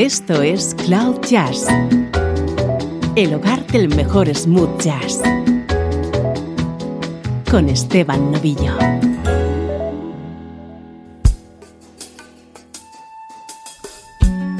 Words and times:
Esto 0.00 0.40
es 0.40 0.74
Cloud 0.86 1.20
Jazz, 1.28 1.66
el 3.16 3.34
hogar 3.34 3.66
del 3.66 3.94
mejor 3.94 4.34
smooth 4.34 4.80
jazz, 4.80 5.20
con 7.50 7.68
Esteban 7.68 8.32
Novillo. 8.32 8.78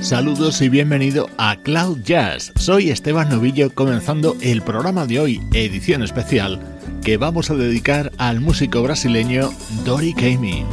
Saludos 0.02 0.60
y 0.60 0.68
bienvenido 0.68 1.30
a 1.38 1.56
Cloud 1.56 2.02
Jazz. 2.04 2.52
Soy 2.56 2.90
Esteban 2.90 3.30
Novillo 3.30 3.74
comenzando 3.74 4.36
el 4.42 4.60
programa 4.60 5.06
de 5.06 5.20
hoy, 5.20 5.40
edición 5.54 6.02
especial, 6.02 6.60
que 7.02 7.16
vamos 7.16 7.50
a 7.50 7.54
dedicar 7.54 8.12
al 8.18 8.42
músico 8.42 8.82
brasileño 8.82 9.48
Dori 9.86 10.12
Kamey. 10.12 10.66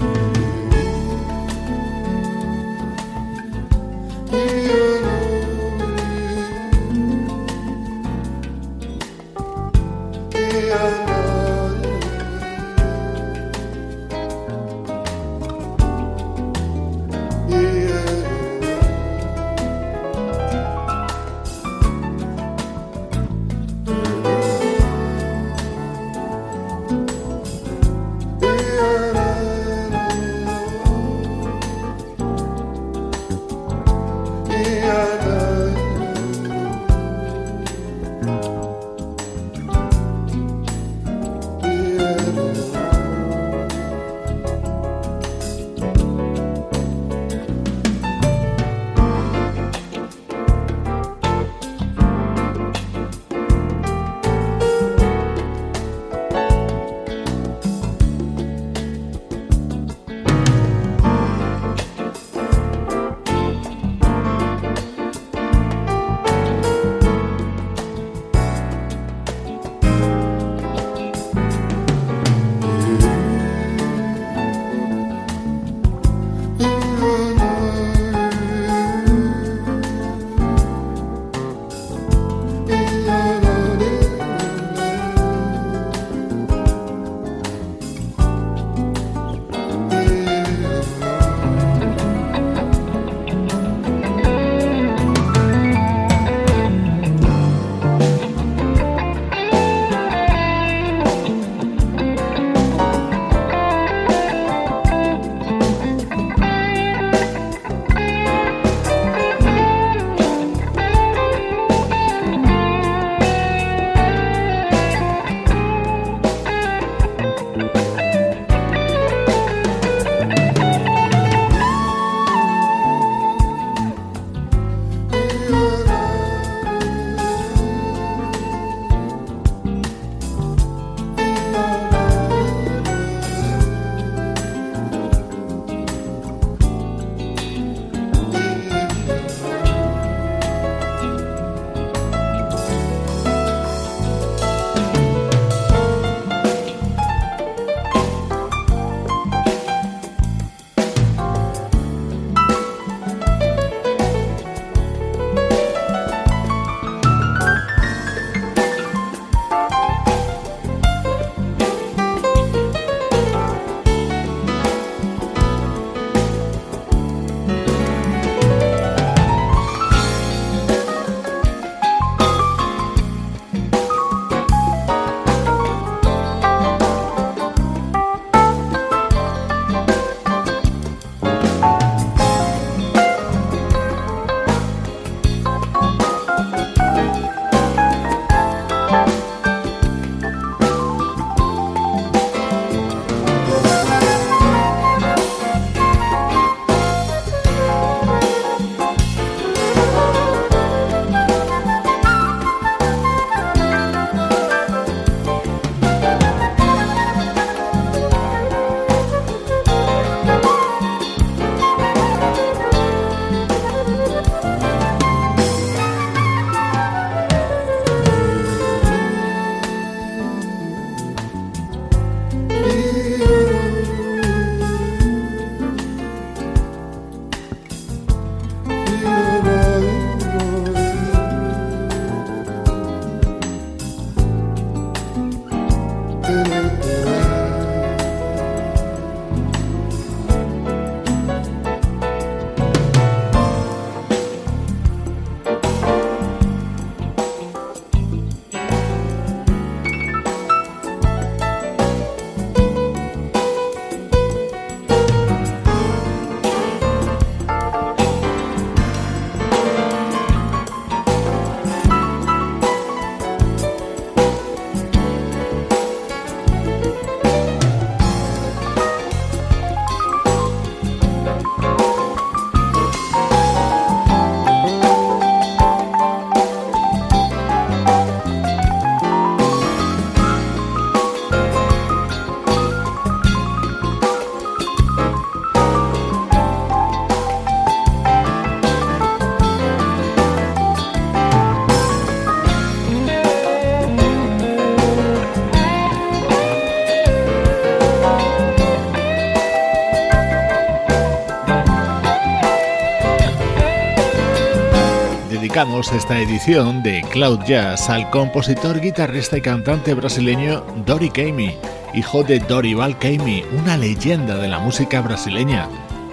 Dedicamos 305.58 305.92
esta 305.92 306.20
edición 306.20 306.84
de 306.84 307.04
Cloud 307.10 307.40
Jazz 307.48 307.90
al 307.90 308.12
compositor, 308.12 308.80
guitarrista 308.80 309.40
y 309.40 309.42
cantante 309.42 309.96
brasileño 309.96 310.64
Dori 310.86 311.10
Caymmi, 311.10 311.58
hijo 311.96 312.24
de 312.24 312.38
Dorival 312.38 313.00
Caymmi, 313.00 313.44
una 313.60 313.76
leyenda 313.76 314.38
de 314.38 314.50
la 314.50 314.60
música 314.60 315.02
brasileña. 315.02 315.68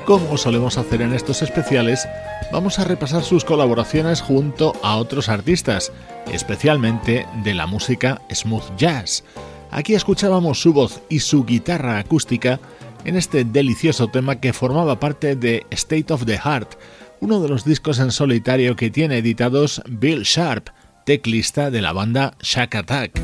Como 0.07 0.39
solemos 0.39 0.79
hacer 0.79 1.03
en 1.03 1.13
estos 1.13 1.43
especiales, 1.43 2.09
vamos 2.53 2.79
a 2.79 2.85
repasar 2.85 3.23
sus 3.23 3.45
colaboraciones 3.45 4.23
junto 4.23 4.73
a 4.83 4.97
otros 4.97 5.29
artistas, 5.29 5.93
especialmente 6.33 7.27
de 7.43 7.53
la 7.53 7.67
música 7.67 8.23
smooth 8.33 8.75
jazz. 8.79 9.25
Aquí 9.71 9.95
escuchábamos 9.95 10.63
su 10.63 10.73
voz 10.73 11.03
y 11.11 11.21
su 11.21 11.45
guitarra 11.45 11.99
acústica 11.99 12.61
en 13.05 13.17
este 13.17 13.45
delicioso 13.45 14.09
tema 14.09 14.37
que 14.37 14.55
formaba 14.55 14.99
parte 14.99 15.37
de 15.37 15.67
State 15.69 16.15
of 16.15 16.25
the 16.25 16.39
Heart, 16.39 16.77
uno 17.21 17.41
de 17.41 17.49
los 17.49 17.65
discos 17.65 17.99
en 17.99 18.11
solitario 18.11 18.77
que 18.77 18.91
tiene 18.91 19.19
editados 19.19 19.83
Bill 19.89 20.23
Sharp, 20.23 20.69
teclista 21.07 21.71
de 21.71 21.83
la 21.83 21.93
banda 21.93 22.35
Shack 22.41 22.75
Attack. 22.75 23.21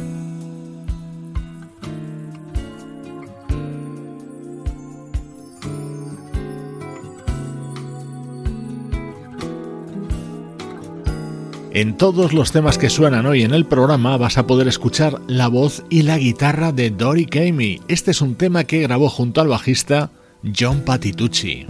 En 11.73 11.97
todos 11.97 12.33
los 12.33 12.51
temas 12.51 12.79
que 12.79 12.91
suenan 12.91 13.27
hoy 13.27 13.45
en 13.45 13.55
el 13.55 13.65
programa 13.65 14.17
vas 14.17 14.39
a 14.39 14.47
poder 14.47 14.67
escuchar 14.67 15.21
la 15.29 15.47
voz 15.47 15.85
y 15.89 16.03
la 16.03 16.19
guitarra 16.19 16.73
de 16.73 16.91
Dory 16.91 17.27
Kamey. 17.27 17.81
Este 17.87 18.11
es 18.11 18.21
un 18.21 18.35
tema 18.35 18.65
que 18.65 18.81
grabó 18.81 19.09
junto 19.09 19.41
al 19.41 19.49
bajista 19.49 20.11
John 20.43 20.81
Patitucci. 20.81 21.67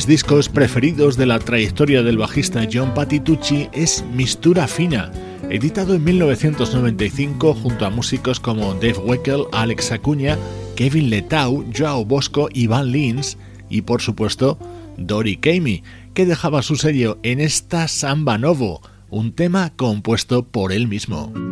Mis 0.00 0.06
discos 0.06 0.48
preferidos 0.48 1.18
de 1.18 1.26
la 1.26 1.38
trayectoria 1.38 2.02
del 2.02 2.16
bajista 2.16 2.66
John 2.72 2.94
Patitucci 2.94 3.68
es 3.74 4.02
Mistura 4.14 4.66
Fina, 4.66 5.12
editado 5.50 5.92
en 5.92 6.02
1995 6.04 7.52
junto 7.52 7.84
a 7.84 7.90
músicos 7.90 8.40
como 8.40 8.72
Dave 8.72 8.96
Weckel, 8.96 9.44
Alex 9.52 9.92
Acuña, 9.92 10.38
Kevin 10.74 11.10
Letau, 11.10 11.66
Joao 11.76 12.06
Bosco, 12.06 12.48
Ivan 12.54 12.92
Lins 12.92 13.36
y 13.68 13.82
por 13.82 14.00
supuesto 14.00 14.58
Dory 14.96 15.36
Kamey, 15.36 15.82
que 16.14 16.24
dejaba 16.24 16.62
su 16.62 16.76
sello 16.76 17.18
en 17.22 17.38
esta 17.38 17.86
Samba 17.86 18.38
Novo, 18.38 18.80
un 19.10 19.32
tema 19.32 19.74
compuesto 19.76 20.46
por 20.46 20.72
él 20.72 20.88
mismo. 20.88 21.49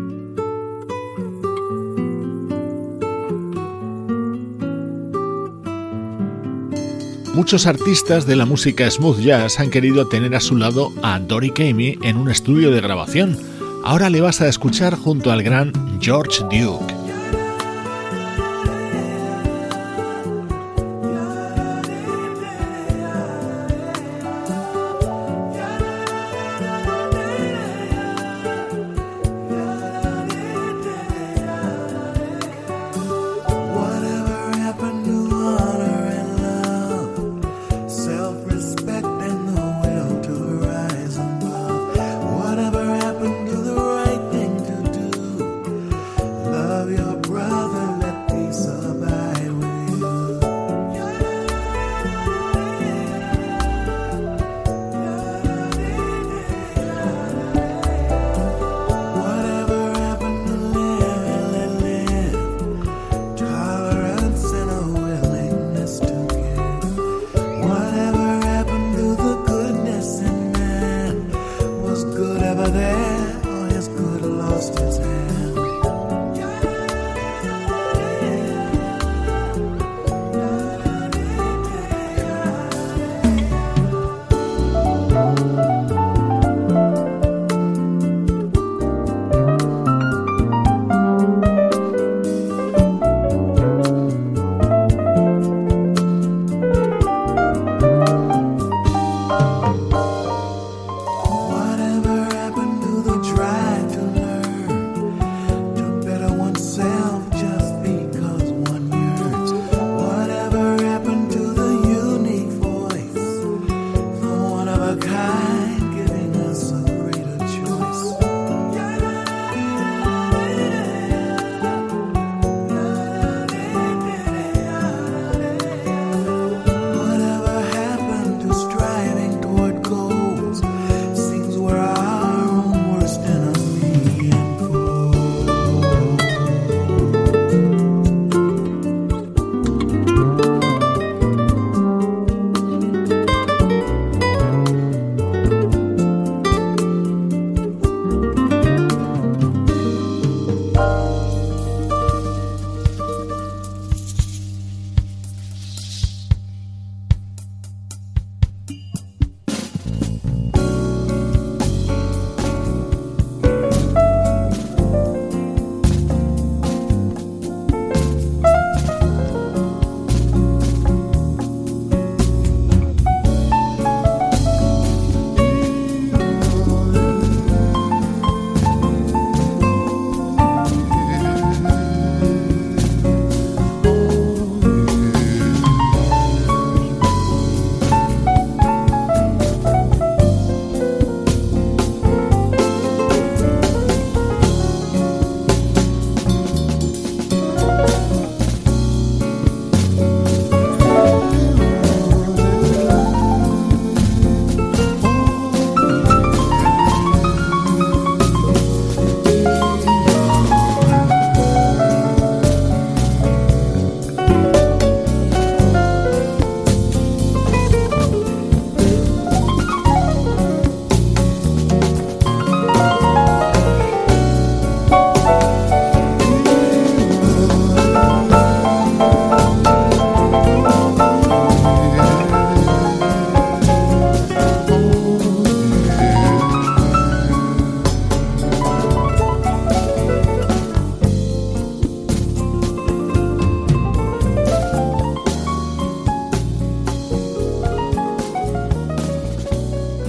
Muchos 7.39 7.69
artistas 7.69 8.27
de 8.27 8.35
la 8.35 8.47
música 8.47 8.91
smooth 8.91 9.21
jazz 9.21 9.61
han 9.61 9.71
querido 9.71 10.09
tener 10.09 10.35
a 10.35 10.41
su 10.41 10.57
lado 10.57 10.93
a 11.05 11.21
Dory 11.21 11.53
Kamey 11.53 11.97
en 12.03 12.17
un 12.17 12.33
estudio 12.33 12.73
de 12.73 12.81
grabación. 12.81 13.39
Ahora 13.85 14.11
le 14.11 14.21
vas 14.21 14.41
a 14.41 14.49
escuchar 14.49 14.97
junto 14.97 15.31
al 15.31 15.45
gran 15.45 15.73
George 16.01 16.43
Duke. 16.51 16.98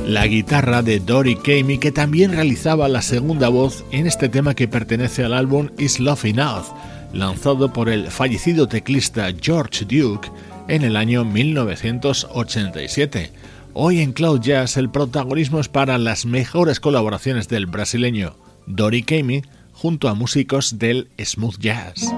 Guitarra 0.09 0.81
de 0.81 0.99
Dory 0.99 1.35
Kamey 1.35 1.77
que 1.77 1.91
también 1.91 2.31
realizaba 2.31 2.87
la 2.87 3.03
segunda 3.03 3.49
voz 3.49 3.85
en 3.91 4.07
este 4.07 4.27
tema 4.27 4.55
que 4.55 4.67
pertenece 4.67 5.23
al 5.23 5.33
álbum 5.33 5.69
Is 5.77 5.99
Love 5.99 6.25
Enough, 6.25 6.65
lanzado 7.13 7.71
por 7.71 7.89
el 7.89 8.09
fallecido 8.09 8.67
teclista 8.67 9.27
George 9.39 9.85
Duke 9.85 10.31
en 10.67 10.81
el 10.83 10.95
año 10.95 11.25
1987. 11.25 13.31
Hoy 13.73 14.01
en 14.01 14.13
Cloud 14.13 14.41
Jazz 14.41 14.77
el 14.77 14.89
protagonismo 14.89 15.59
es 15.59 15.69
para 15.69 15.99
las 15.99 16.25
mejores 16.25 16.79
colaboraciones 16.79 17.47
del 17.47 17.67
brasileño 17.67 18.35
Dory 18.65 19.03
Kamey 19.03 19.43
junto 19.73 20.09
a 20.09 20.15
músicos 20.15 20.79
del 20.79 21.09
smooth 21.23 21.59
jazz. 21.59 22.11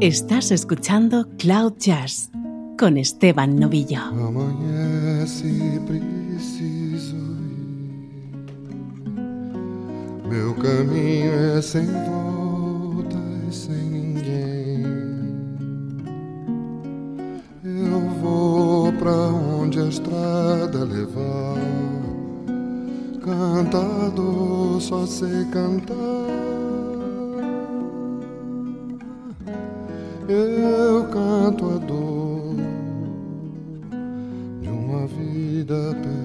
Estás 0.00 0.52
escuchando 0.52 1.26
Cloud 1.38 1.72
Jazz 1.80 2.30
con 2.78 2.96
Esteban 2.98 3.56
Novillo. 3.56 3.98
Amanhece 4.00 5.80
preciso 5.88 7.16
ir. 7.16 8.38
Meu 10.28 10.54
caminho 10.54 11.32
é 11.32 11.60
sem 11.60 11.84
volta 11.86 13.18
e 13.48 13.52
sem 13.52 13.90
ninguém. 13.90 14.84
Eu 17.64 18.00
vou 18.20 18.92
pra 18.92 19.10
onde 19.10 19.80
a 19.80 19.88
estrada 19.88 20.84
levar. 20.84 21.58
Cantador, 23.20 24.80
só 24.80 25.04
sei 25.04 25.44
cantar. 25.46 26.57
Eu 30.28 31.04
canto 31.04 31.70
a 31.70 31.78
dor 31.78 32.54
de 34.60 34.68
uma 34.68 35.06
vida 35.06 35.96
perdida 36.02 36.17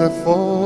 a 0.00 0.06
I 0.06 0.08
fall. 0.22 0.57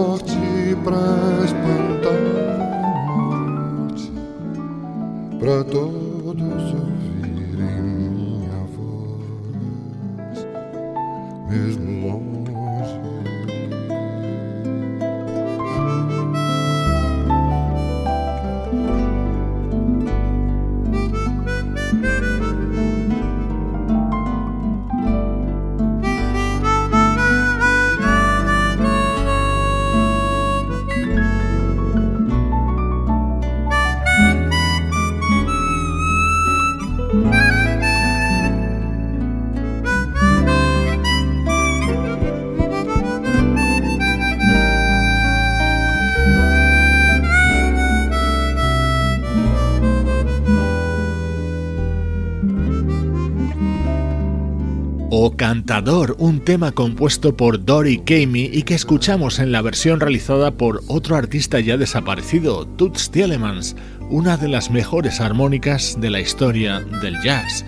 Un 56.19 56.41
tema 56.41 56.73
compuesto 56.73 57.37
por 57.37 57.65
Dory 57.65 57.99
Kamey 57.99 58.51
y 58.53 58.63
que 58.65 58.75
escuchamos 58.75 59.39
en 59.39 59.53
la 59.53 59.63
versión 59.63 60.01
realizada 60.01 60.51
por 60.51 60.83
otro 60.89 61.17
artista 61.17 61.61
ya 61.61 61.77
desaparecido, 61.77 62.67
Toots 62.67 63.11
Thielemans, 63.11 63.77
una 64.11 64.37
de 64.37 64.49
las 64.49 64.71
mejores 64.71 65.21
armónicas 65.21 66.01
de 66.01 66.11
la 66.11 66.21
historia 66.21 66.81
del 66.81 67.17
jazz. 67.23 67.65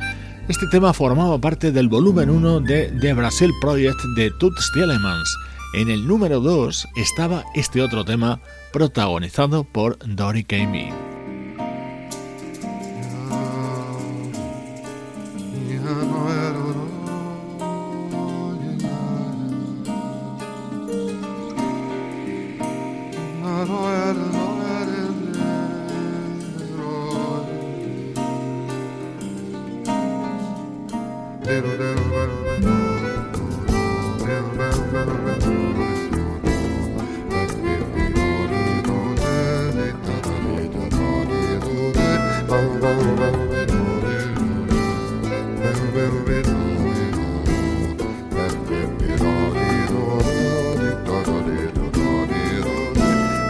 Este 0.48 0.66
tema 0.66 0.92
formaba 0.92 1.40
parte 1.40 1.70
del 1.70 1.88
volumen 1.88 2.30
1 2.30 2.60
de 2.60 2.92
The 3.00 3.14
Brazil 3.14 3.52
Project 3.60 4.00
de 4.16 4.30
Toots 4.40 4.72
Thielemans. 4.74 5.36
En 5.74 5.88
el 5.88 6.06
número 6.06 6.40
2 6.40 6.88
estaba 6.96 7.44
este 7.54 7.80
otro 7.80 8.04
tema 8.04 8.40
protagonizado 8.72 9.64
por 9.64 9.98
Dory 10.04 10.44
Kamey. 10.44 11.03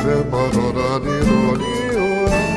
trepa, 0.04 0.42
rorari, 0.52 1.16
rori, 1.28 1.72
oa. 1.96 2.53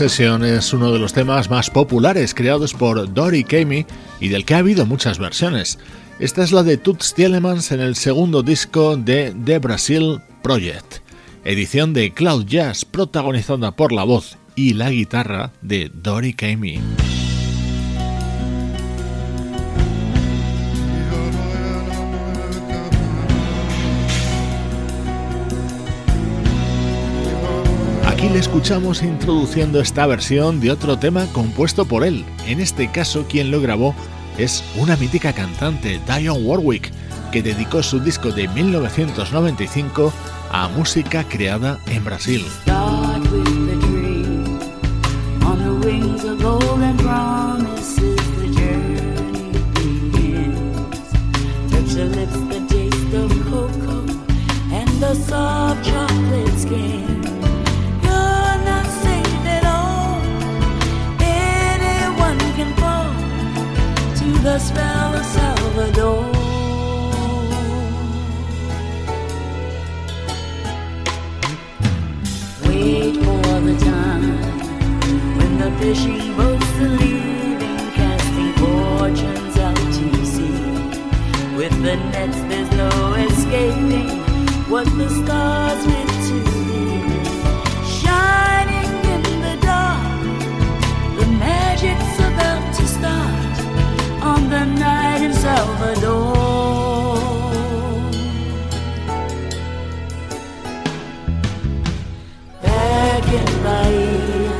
Obsession 0.00 0.44
es 0.44 0.72
uno 0.72 0.92
de 0.92 1.00
los 1.00 1.12
temas 1.12 1.50
más 1.50 1.70
populares 1.70 2.32
creados 2.32 2.72
por 2.72 3.12
Dory 3.12 3.42
Kamey 3.42 3.84
y 4.20 4.28
del 4.28 4.44
que 4.44 4.54
ha 4.54 4.58
habido 4.58 4.86
muchas 4.86 5.18
versiones. 5.18 5.80
Esta 6.20 6.44
es 6.44 6.52
la 6.52 6.62
de 6.62 6.76
Toots 6.76 7.14
Thielemans 7.14 7.72
en 7.72 7.80
el 7.80 7.96
segundo 7.96 8.44
disco 8.44 8.96
de 8.96 9.34
The 9.44 9.58
Brazil 9.58 10.20
Project, 10.40 10.98
edición 11.42 11.94
de 11.94 12.14
Cloud 12.14 12.46
Jazz 12.46 12.84
protagonizada 12.84 13.74
por 13.74 13.90
la 13.90 14.04
voz 14.04 14.38
y 14.54 14.74
la 14.74 14.88
guitarra 14.90 15.50
de 15.62 15.90
Dory 15.92 16.32
Kamey. 16.32 17.07
Le 28.32 28.38
escuchamos 28.38 29.02
introduciendo 29.02 29.80
esta 29.80 30.06
versión 30.06 30.60
de 30.60 30.70
otro 30.70 30.98
tema 30.98 31.26
compuesto 31.32 31.86
por 31.86 32.04
él. 32.04 32.26
En 32.46 32.60
este 32.60 32.90
caso, 32.90 33.24
quien 33.26 33.50
lo 33.50 33.60
grabó 33.60 33.94
es 34.36 34.62
una 34.76 34.96
mítica 34.96 35.32
cantante, 35.32 35.98
Dionne 36.06 36.44
Warwick, 36.44 36.92
que 37.32 37.42
dedicó 37.42 37.82
su 37.82 38.00
disco 38.00 38.30
de 38.30 38.46
1995 38.48 40.12
a 40.50 40.68
música 40.68 41.24
creada 41.24 41.78
en 41.86 42.04
Brasil. 42.04 42.44
Spell 64.58 65.14
of 65.14 65.24
Salvador. 65.24 66.24
Wait 72.66 73.14
for 73.24 73.60
the 73.60 73.76
time 73.84 74.24
when 75.36 75.58
the 75.58 75.70
fishing 75.78 76.36
boats 76.36 76.66
are 76.80 76.88
leaving, 76.88 77.78
casting 77.98 78.52
fortunes 78.54 79.56
out 79.58 79.76
to 79.76 80.26
sea. 80.26 81.56
With 81.56 81.74
the 81.82 81.96
nets, 82.12 82.40
there's 82.50 82.70
no 82.72 83.14
escaping 83.14 84.08
what 84.68 84.86
the 84.98 85.08
stars 85.08 85.86
meant 85.86 86.07
Back 102.62 103.26
in 103.40 103.48
Bahia, 103.62 104.52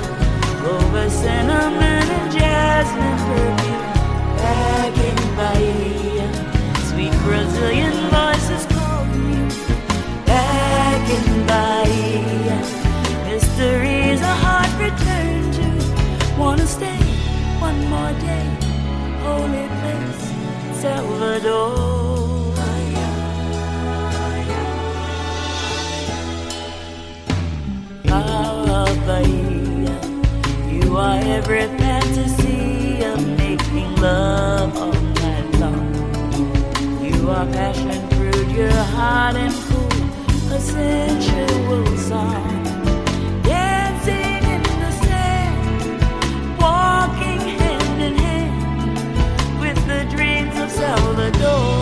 over 0.64 1.11
cinnamon 1.11 2.07
and 2.16 2.33
jasmine 2.33 3.18
perfume. 3.26 3.88
Bahia, 5.37 6.26
sweet 6.88 7.14
Brazilian 7.24 7.94
voices 8.14 8.64
call 8.66 9.04
me. 9.07 9.50
Bahia, 11.46 12.59
mysteries 13.26 14.20
a 14.20 14.35
heart. 14.44 14.68
Wanna 16.38 16.66
stay 16.66 17.00
one 17.61 17.81
more 17.90 18.12
day 18.20 18.46
holy 19.22 19.67
Salvador. 20.81 21.99
You 30.88 30.97
are 30.97 31.19
every 31.19 31.67
fantasy 31.79 33.03
of 33.05 33.27
making 33.37 33.97
love 33.97 34.77
all 34.77 34.93
night 34.93 35.55
long. 35.59 37.05
You 37.05 37.31
are 37.31 37.47
passion 37.47 38.09
fruit, 38.11 38.49
your 38.49 38.71
heart 38.71 39.37
and 39.37 39.55
cool, 39.55 40.53
a 40.53 40.61
sensual 40.61 41.97
song. 41.97 42.58
Salvador. 51.38 51.78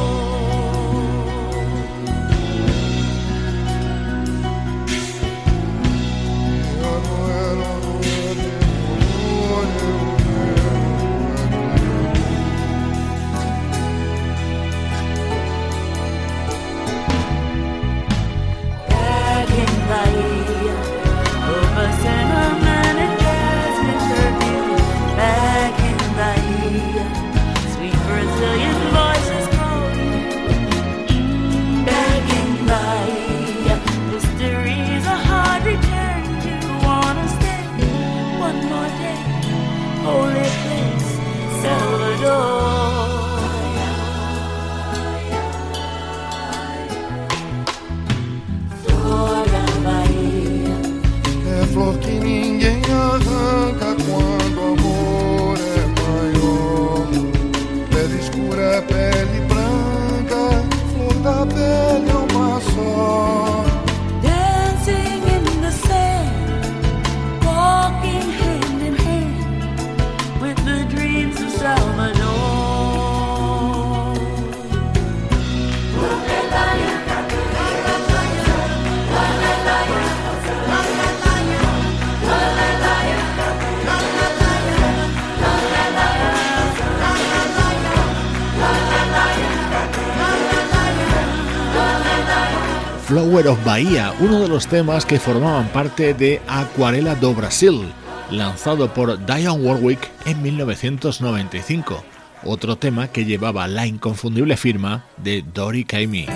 Uno 93.76 94.40
de 94.40 94.48
los 94.48 94.68
temas 94.68 95.04
que 95.04 95.20
formaban 95.20 95.68
parte 95.68 96.14
de 96.14 96.40
Aquarela 96.48 97.14
do 97.14 97.34
Brasil, 97.34 97.92
lanzado 98.30 98.88
por 98.94 99.18
Dionne 99.26 99.62
Warwick 99.62 100.00
en 100.24 100.40
1995, 100.40 102.02
otro 102.44 102.76
tema 102.76 103.08
que 103.08 103.26
llevaba 103.26 103.68
la 103.68 103.86
inconfundible 103.86 104.56
firma 104.56 105.04
de 105.18 105.42
Dory 105.42 105.84
Kamey. 105.84 106.26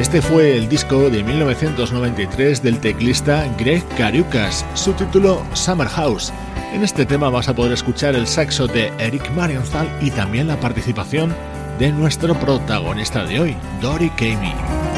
Este 0.00 0.20
fue 0.20 0.56
el 0.56 0.68
disco 0.68 1.10
de 1.10 1.22
1993 1.22 2.60
del 2.60 2.80
teclista 2.80 3.46
Greg 3.56 3.86
Cariucas, 3.96 4.66
su 4.74 4.92
título 4.94 5.44
Summer 5.54 5.86
House. 5.86 6.32
En 6.74 6.82
este 6.82 7.06
tema 7.06 7.30
vas 7.30 7.48
a 7.48 7.54
poder 7.54 7.72
escuchar 7.72 8.16
el 8.16 8.26
saxo 8.26 8.66
de 8.66 8.92
Eric 8.98 9.30
Marienthal 9.30 9.88
y 10.02 10.10
también 10.10 10.48
la 10.48 10.58
participación 10.58 11.32
de 11.78 11.92
nuestro 11.92 12.34
protagonista 12.34 13.24
de 13.24 13.38
hoy, 13.38 13.56
Dory 13.80 14.10
Kamey. 14.10 14.93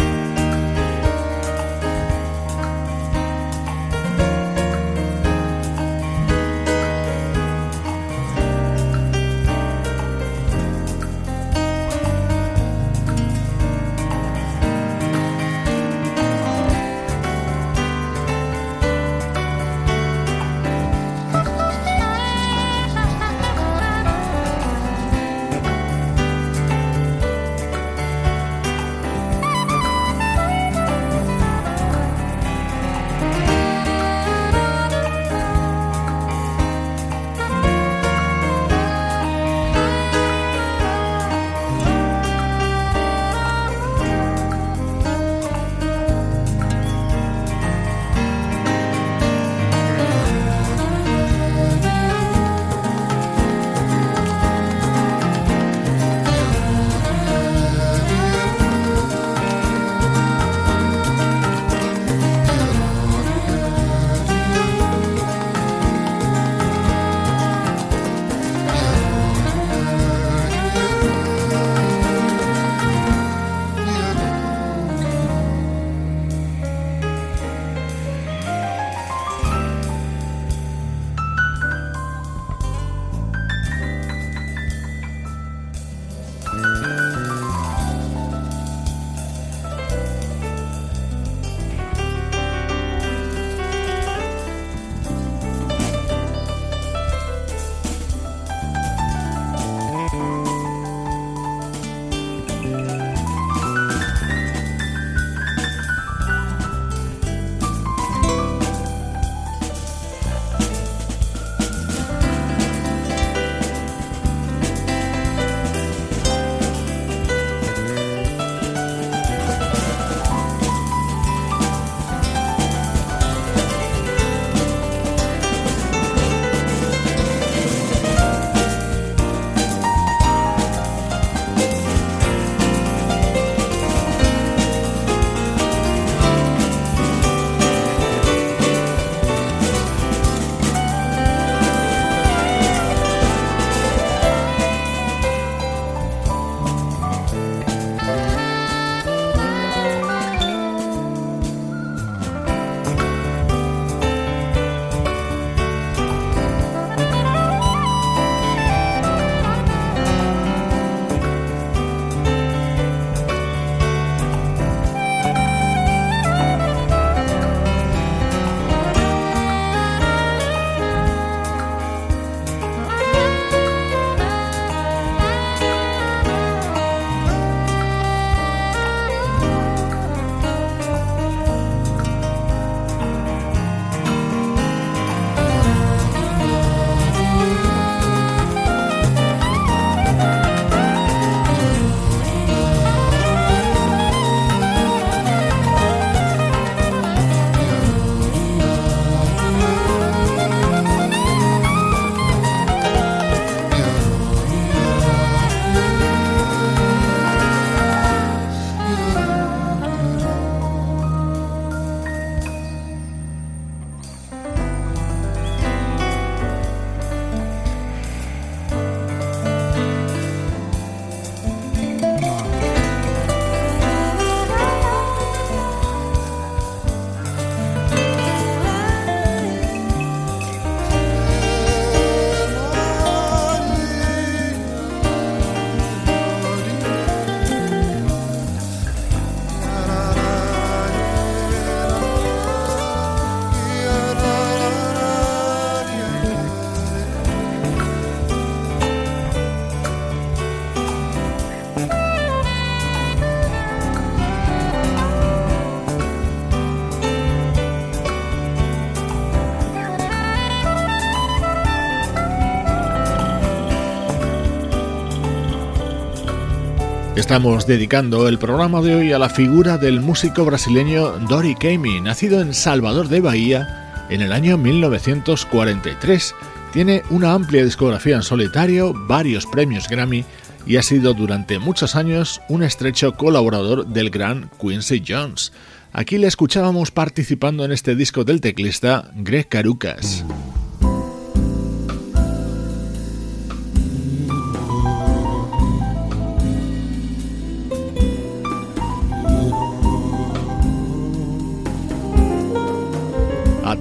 Estamos 267.26 267.66
dedicando 267.66 268.28
el 268.28 268.38
programa 268.38 268.80
de 268.80 268.94
hoy 268.94 269.12
a 269.12 269.18
la 269.18 269.28
figura 269.28 269.78
del 269.78 270.00
músico 270.00 270.44
brasileño 270.44 271.18
Dori 271.28 271.56
Caymmi, 271.56 272.00
nacido 272.00 272.40
en 272.40 272.54
Salvador 272.54 273.08
de 273.08 273.20
Bahía 273.20 274.06
en 274.10 274.22
el 274.22 274.32
año 274.32 274.56
1943. 274.56 276.36
Tiene 276.72 277.02
una 277.10 277.32
amplia 277.32 277.64
discografía 277.64 278.14
en 278.14 278.22
solitario, 278.22 278.94
varios 278.94 279.44
premios 279.44 279.88
Grammy 279.88 280.24
y 280.66 280.76
ha 280.76 280.84
sido 280.84 281.14
durante 281.14 281.58
muchos 281.58 281.96
años 281.96 282.40
un 282.48 282.62
estrecho 282.62 283.14
colaborador 283.16 283.88
del 283.88 284.10
gran 284.10 284.48
Quincy 284.60 285.02
Jones. 285.06 285.52
Aquí 285.92 286.18
le 286.18 286.28
escuchábamos 286.28 286.92
participando 286.92 287.64
en 287.64 287.72
este 287.72 287.96
disco 287.96 288.22
del 288.22 288.40
teclista 288.40 289.10
Greg 289.16 289.48
Carucas. 289.48 290.24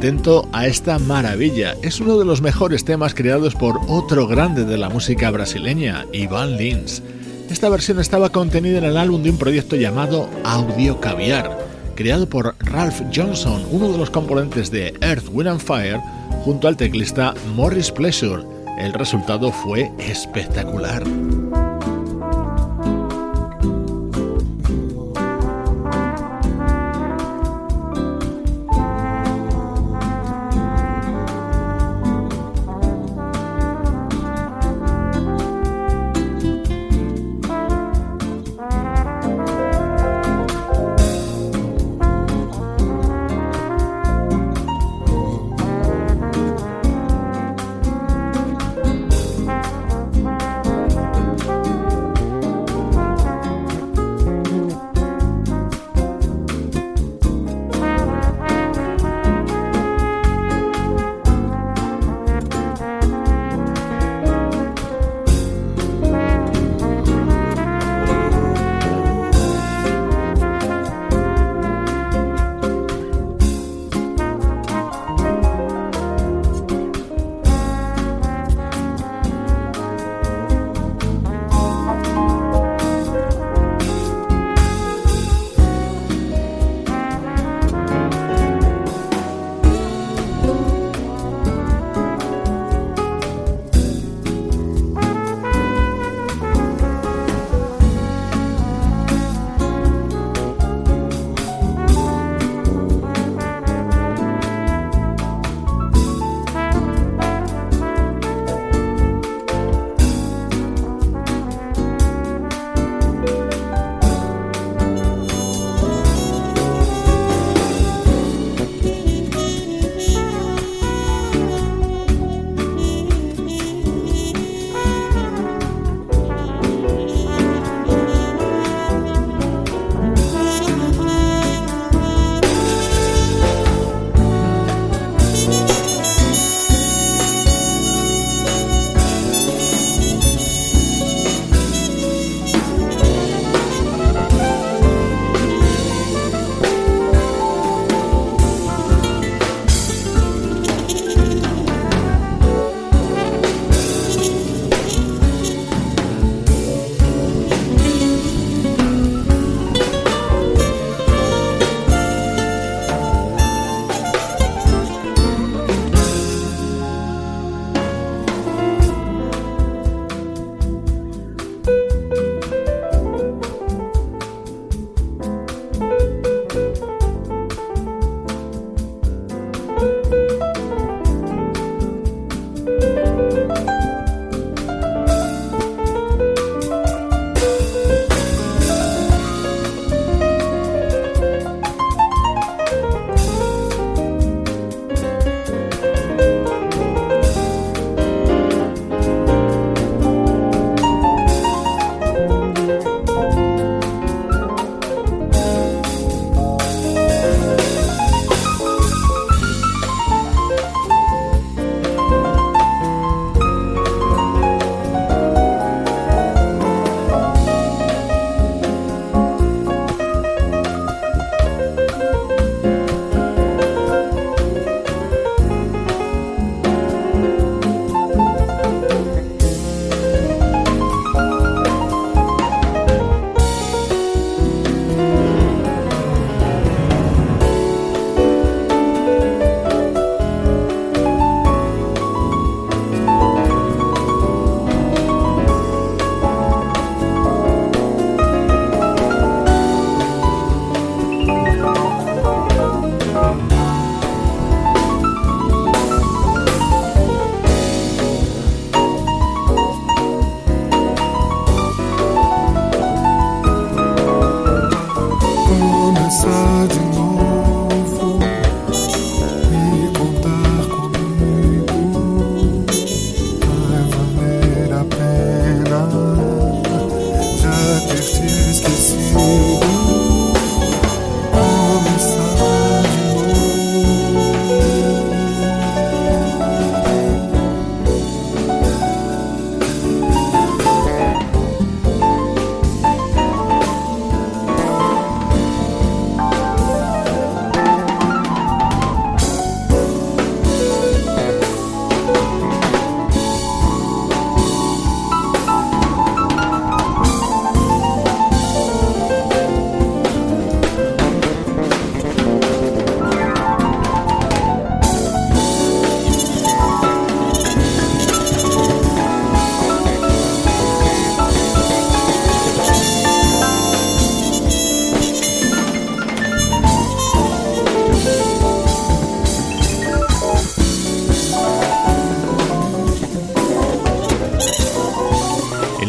Atento 0.05 0.47
a 0.51 0.67
esta 0.67 0.99
maravilla. 0.99 1.75
Es 1.81 1.99
uno 1.99 2.19
de 2.19 2.25
los 2.25 2.39
mejores 2.39 2.85
temas 2.85 3.15
creados 3.15 3.55
por 3.55 3.79
otro 3.87 4.27
grande 4.27 4.63
de 4.63 4.77
la 4.77 4.87
música 4.87 5.31
brasileña, 5.31 6.05
Ivan 6.13 6.57
Lins. 6.57 7.01
Esta 7.49 7.69
versión 7.69 7.99
estaba 7.99 8.29
contenida 8.29 8.77
en 8.77 8.83
el 8.83 8.97
álbum 8.97 9.23
de 9.23 9.31
un 9.31 9.39
proyecto 9.39 9.75
llamado 9.75 10.29
Audio 10.43 11.01
Caviar, 11.01 11.57
creado 11.95 12.29
por 12.29 12.53
Ralph 12.59 13.01
Johnson, 13.11 13.65
uno 13.71 13.91
de 13.91 13.97
los 13.97 14.11
componentes 14.11 14.69
de 14.69 14.93
Earth, 15.01 15.27
Wind 15.31 15.49
and 15.49 15.59
Fire, 15.59 15.99
junto 16.43 16.67
al 16.67 16.77
teclista 16.77 17.33
Morris 17.55 17.89
Pleasure. 17.89 18.43
El 18.77 18.93
resultado 18.93 19.51
fue 19.51 19.91
espectacular. 19.97 21.03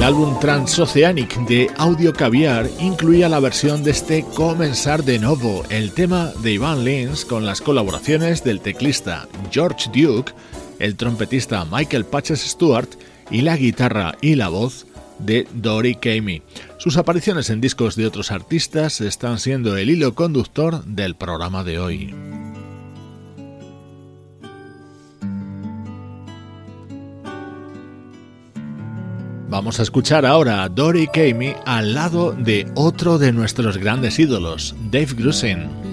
Álbum 0.07 0.39
Transoceanic 0.39 1.37
de 1.49 1.69
Audio 1.79 2.13
Caviar 2.13 2.71
incluía 2.79 3.29
la 3.29 3.41
versión 3.41 3.83
de 3.83 3.91
este 3.91 4.25
Comenzar 4.37 5.03
de 5.03 5.19
Novo, 5.19 5.65
el 5.69 5.91
tema 5.91 6.31
de 6.45 6.53
Ivan 6.53 6.85
Lins 6.85 7.25
con 7.25 7.45
las 7.45 7.61
colaboraciones 7.61 8.45
del 8.45 8.61
teclista 8.61 9.27
George 9.51 9.91
Duke, 9.93 10.33
el 10.79 10.95
trompetista 10.95 11.65
Michael 11.65 12.05
Patches 12.05 12.41
Stewart 12.43 12.89
y 13.33 13.41
la 13.41 13.57
guitarra 13.57 14.15
y 14.21 14.37
la 14.37 14.47
voz 14.49 14.87
de 15.19 15.49
Dory 15.53 15.97
Kamey. 15.97 16.41
Sus 16.79 16.99
apariciones 16.99 17.51
en 17.51 17.61
discos 17.61 17.97
de 17.97 18.07
otros 18.07 18.31
artistas 18.31 19.01
están 19.01 19.41
siendo 19.41 19.77
el 19.77 19.91
hilo 19.91 20.15
conductor 20.15 20.85
del 20.85 21.17
programa 21.17 21.65
de 21.65 21.81
hoy. 21.81 22.46
Vamos 29.49 29.79
a 29.79 29.85
escuchar 29.85 30.27
ahora 30.27 30.65
a 30.65 30.69
Dory 30.69 31.07
Kamey 31.07 31.55
al 31.67 31.95
lado 31.95 32.33
de 32.33 32.67
otro 32.75 33.17
de 33.19 33.33
nuestros 33.33 33.79
grandes 33.79 34.19
ídolos, 34.19 34.75
Dave 34.91 35.15
Grusin. 35.17 35.86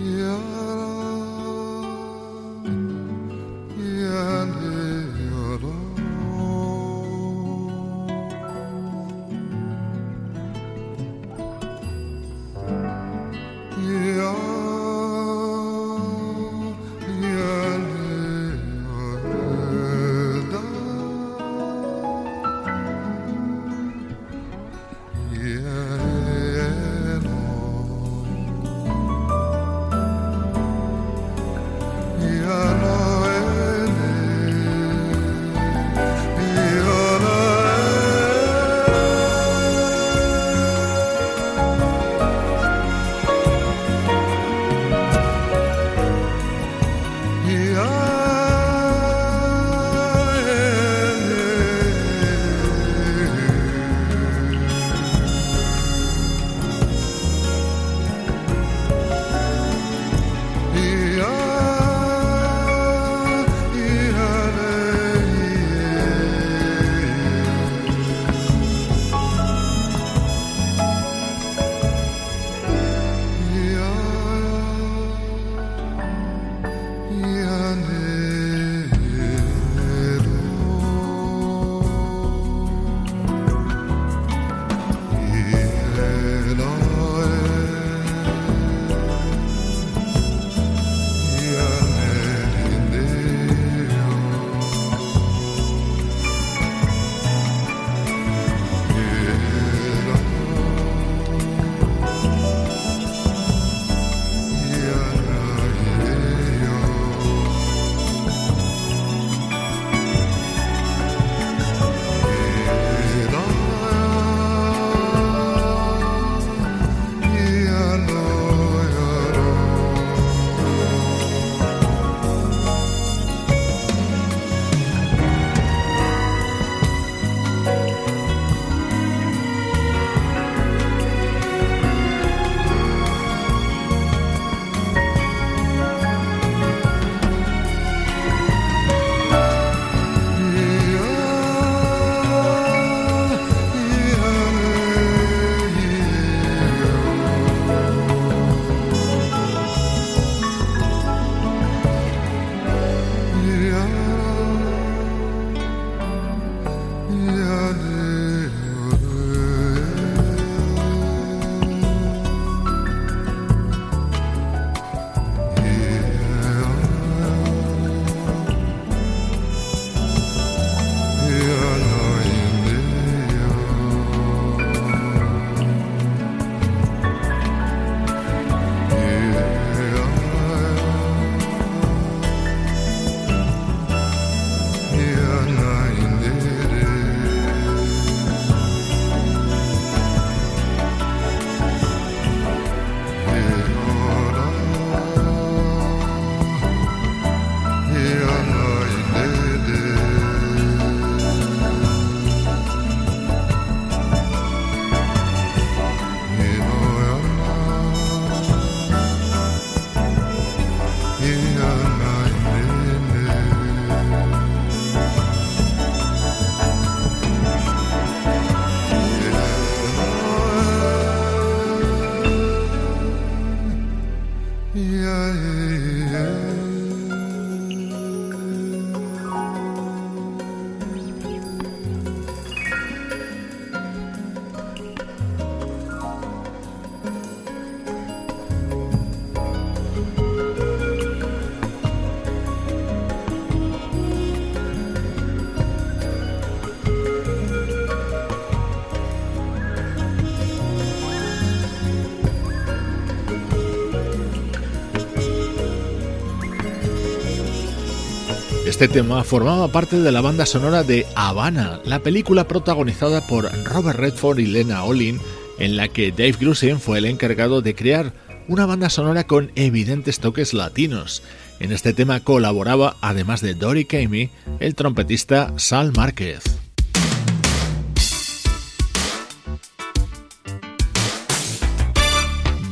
Este 258.74 258.88
tema 258.88 259.24
formaba 259.24 259.67
parte 259.67 259.99
de 259.99 260.11
la 260.11 260.19
banda 260.19 260.47
sonora 260.47 260.82
de 260.82 261.05
Havana, 261.13 261.80
la 261.86 261.99
película 261.99 262.47
protagonizada 262.47 263.21
por 263.28 263.47
Robert 263.65 263.99
Redford 263.99 264.39
y 264.39 264.47
Lena 264.47 264.84
Olin, 264.84 265.19
en 265.59 265.78
la 265.78 265.89
que 265.89 266.09
Dave 266.09 266.36
Grusin 266.39 266.80
fue 266.80 266.97
el 266.97 267.05
encargado 267.05 267.61
de 267.61 267.76
crear 267.76 268.13
una 268.47 268.65
banda 268.65 268.89
sonora 268.89 269.28
con 269.28 269.51
evidentes 269.53 270.19
toques 270.19 270.55
latinos. 270.55 271.21
En 271.59 271.71
este 271.71 271.93
tema 271.93 272.21
colaboraba, 272.21 272.97
además 272.99 273.41
de 273.41 273.53
Dory 273.53 273.86
Kamey, 273.86 274.32
el 274.59 274.74
trompetista 274.74 275.53
Sal 275.57 275.93
Márquez. 275.95 276.62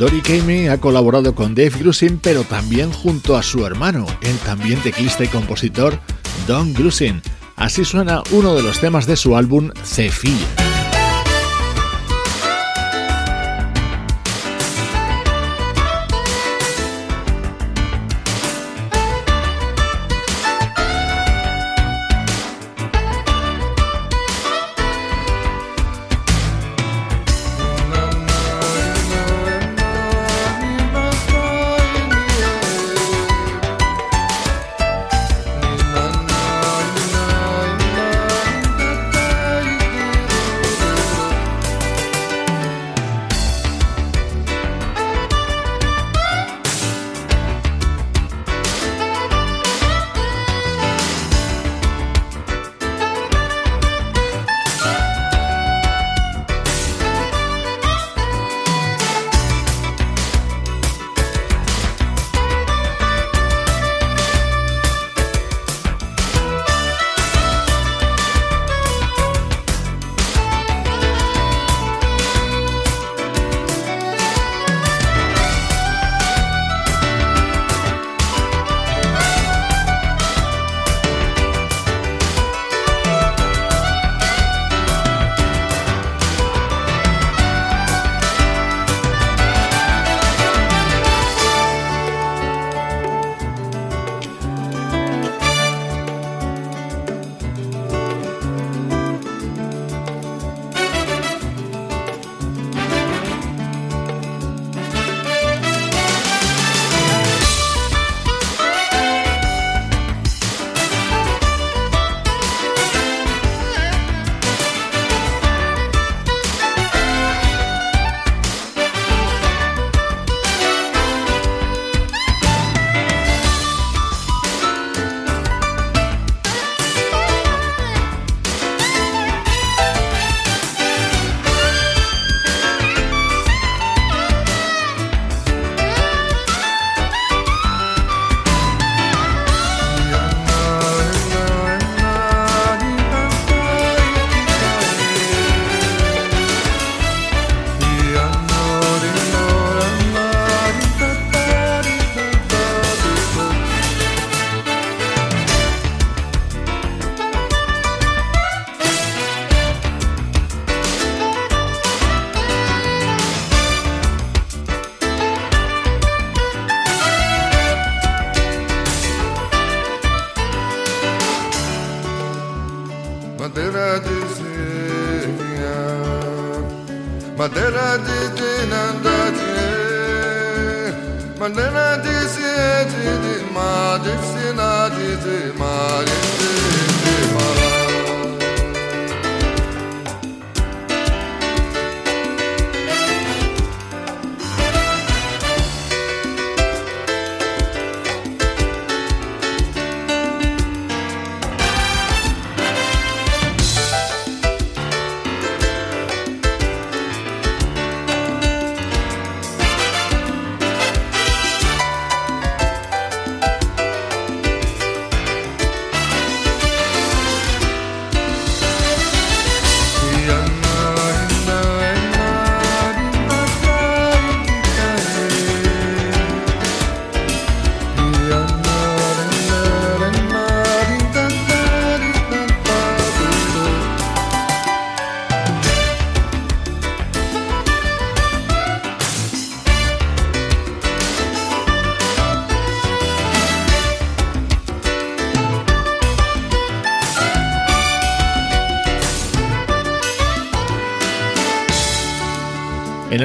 Dory 0.02 0.22
Kamey 0.22 0.68
ha 0.68 0.80
colaborado 0.80 1.36
con 1.36 1.54
Dave 1.54 1.78
Grusin, 1.78 2.18
pero 2.18 2.44
también 2.44 2.92
junto 2.92 3.38
a 3.38 3.44
su 3.44 3.68
hermano, 3.68 4.08
el 4.24 4.36
también 4.40 4.82
teclista 4.82 5.24
y 5.24 5.28
compositor 5.28 6.00
Don 6.48 6.74
Grusin. 6.74 7.22
Así 7.56 7.86
suena 7.86 8.24
uno 8.32 8.56
de 8.56 8.64
los 8.64 8.80
temas 8.80 9.06
de 9.06 9.16
su 9.16 9.38
álbum 9.38 9.70
Zephyr. 9.86 10.71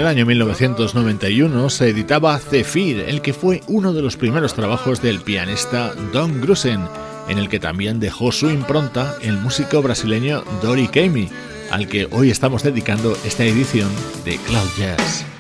El 0.07 0.19
año 0.19 0.27
1991 0.27 1.69
se 1.69 1.89
editaba 1.89 2.39
Zephyr, 2.39 3.01
el 3.09 3.23
que 3.23 3.33
fue 3.33 3.63
uno 3.67 3.93
de 3.93 4.03
los 4.03 4.17
primeros 4.17 4.55
trabajos 4.55 5.03
del 5.03 5.21
pianista 5.21 5.95
Don 6.13 6.41
Grusen, 6.41 6.81
en 7.29 7.39
el 7.39 7.49
que 7.49 7.59
también 7.59 7.99
dejó 7.99 8.31
su 8.31 8.49
impronta 8.49 9.17
el 9.21 9.37
músico 9.37 9.83
brasileño 9.83 10.45
Dori 10.63 10.87
Kamey, 10.87 11.29
al 11.73 11.89
que 11.89 12.07
hoy 12.13 12.31
estamos 12.31 12.63
dedicando 12.63 13.19
esta 13.25 13.45
edición 13.45 13.91
de 14.25 14.37
Cloud 14.47 14.69
Jazz. 14.79 15.36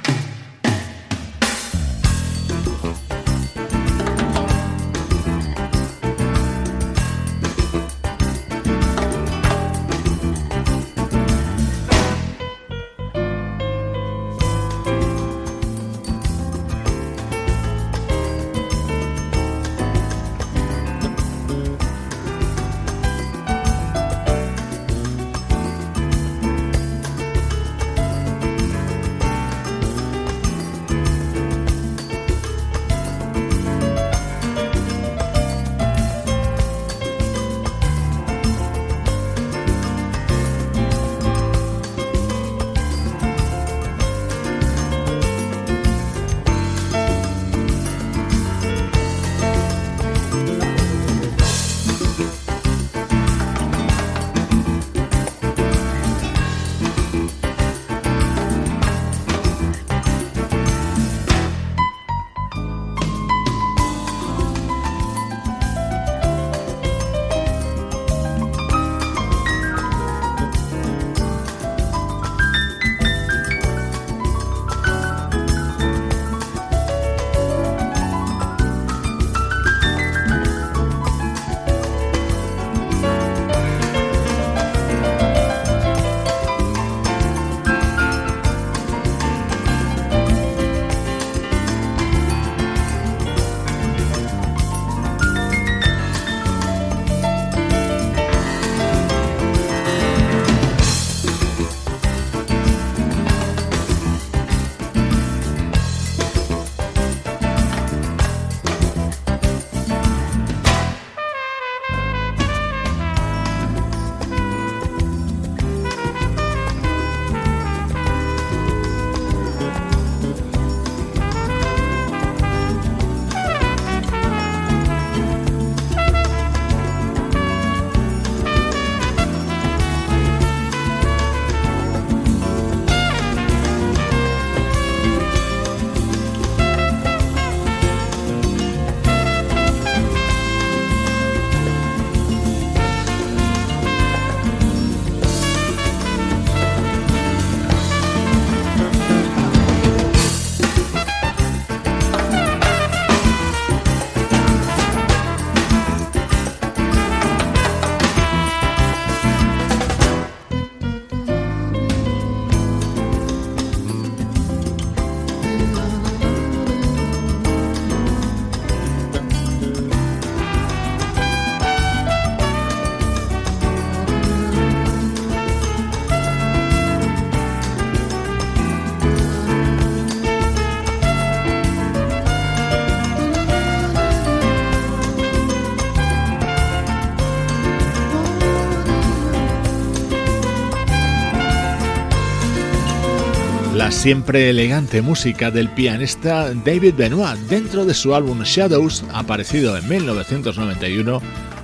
Siempre 193.97 194.51
elegante 194.51 195.01
música 195.01 195.51
del 195.51 195.71
pianista 195.71 196.53
David 196.53 196.95
Benoit 196.97 197.39
dentro 197.49 197.87
de 197.87 197.95
su 197.95 198.15
álbum 198.15 198.43
Shadows, 198.43 199.05
aparecido 199.13 199.77
en 199.77 199.89
1991, 199.89 201.23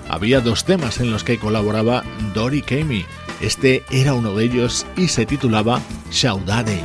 había 0.09 0.41
dos 0.41 0.65
temas 0.65 0.99
en 1.01 1.11
los 1.11 1.25
que 1.25 1.39
colaboraba 1.39 2.03
Dory 2.35 2.63
Kamey. 2.63 3.05
Este 3.41 3.85
era 3.91 4.15
uno 4.15 4.35
de 4.35 4.45
ellos 4.45 4.87
y 4.97 5.09
se 5.09 5.27
titulaba 5.27 5.81
Saudade. 6.11 6.81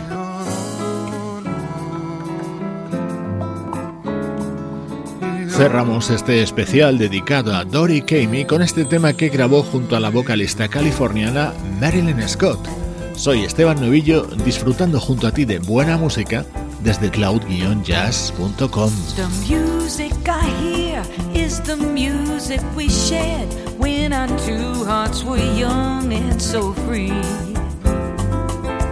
Cerramos 5.49 6.09
este 6.09 6.43
especial 6.43 6.97
dedicado 6.97 7.55
a 7.55 7.63
Dory 7.63 8.01
Kamey 8.01 8.45
con 8.45 8.61
este 8.61 8.85
tema 8.85 9.13
que 9.13 9.29
grabó 9.29 9.63
junto 9.63 9.95
a 9.95 9.99
la 10.01 10.09
vocalista 10.09 10.67
californiana 10.67 11.53
Marilyn 11.79 12.27
Scott. 12.27 12.76
Soy 13.17 13.45
Esteban 13.45 13.81
Novillo 13.81 14.27
disfrutando 14.45 14.99
junto 14.99 15.25
a 15.25 15.31
ti 15.31 15.43
de 15.43 15.57
buena 15.57 15.97
música 15.97 16.45
desde 16.83 17.09
cloud-jazz.com. 17.09 18.91
The 19.15 19.27
music 19.49 20.13
I 20.27 20.47
hear 20.61 21.01
is 21.33 21.59
the 21.63 21.75
music 21.75 22.61
we 22.75 22.87
shared 22.87 23.49
when 23.79 24.13
our 24.13 24.27
two 24.45 24.85
hearts 24.85 25.23
were 25.23 25.41
young 25.57 26.13
and 26.13 26.39
so 26.39 26.73
free. 26.85 27.09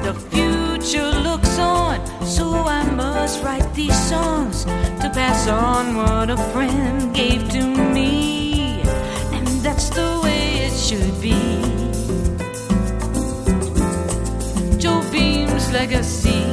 The 0.01 0.15
future 0.31 1.11
looks 1.21 1.59
on, 1.59 1.99
so 2.25 2.65
I 2.65 2.83
must 2.95 3.43
write 3.43 3.71
these 3.75 3.95
songs 4.09 4.65
to 4.65 5.11
pass 5.13 5.47
on 5.47 5.95
what 5.95 6.31
a 6.31 6.37
friend 6.51 7.13
gave 7.13 7.47
to 7.51 7.61
me. 7.63 8.81
And 9.31 9.47
that's 9.61 9.89
the 9.89 10.19
way 10.23 10.65
it 10.65 10.73
should 10.73 11.21
be. 11.21 11.64
Legacy. 15.75 16.45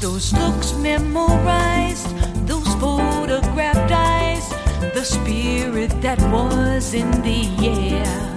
Those 0.00 0.32
looks 0.32 0.74
memorized, 0.74 2.08
those 2.48 2.66
photographed 2.82 3.92
eyes, 3.92 4.46
the 4.94 5.04
spirit 5.04 5.90
that 6.02 6.20
was 6.32 6.94
in 6.94 7.08
the 7.22 7.40
air. 7.62 8.27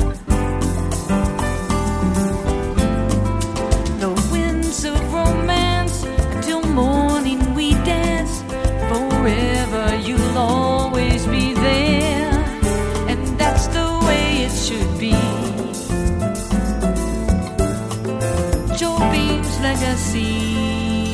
Legacy. 19.71 21.07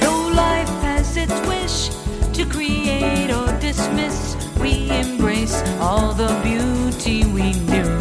Though 0.00 0.24
life 0.34 0.74
has 0.88 1.16
its 1.16 1.38
wish 1.52 1.76
to 2.36 2.46
create 2.46 3.30
or 3.30 3.46
dismiss, 3.60 4.18
we 4.62 4.90
embrace 4.90 5.56
all 5.78 6.14
the 6.14 6.32
beauty 6.42 7.26
we 7.38 7.52
knew. 7.70 7.92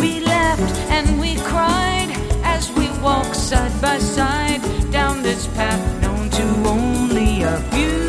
We 0.00 0.12
laughed 0.34 0.74
and 0.96 1.20
we 1.20 1.36
cried 1.52 2.10
as 2.42 2.72
we 2.72 2.86
walked 3.00 3.36
side 3.36 3.74
by 3.80 3.98
side 3.98 4.62
down 4.90 5.22
this 5.22 5.46
path 5.58 5.84
known 6.02 6.28
to 6.30 6.46
only 6.74 7.42
a 7.42 7.56
few. 7.72 8.02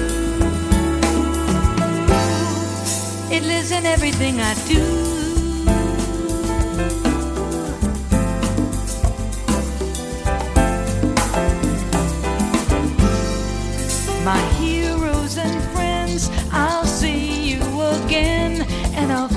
It 3.35 3.43
lives 3.43 3.69
in 3.71 3.85
everything 3.85 4.39
I 4.39 4.53
do. 4.73 5.04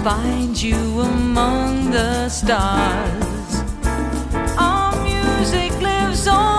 find 0.03 0.61
you 0.61 1.01
among 1.01 1.91
the 1.91 2.29
stars. 2.29 3.63
Our 4.59 5.03
music 5.03 5.73
lives 5.81 6.27
on. 6.29 6.58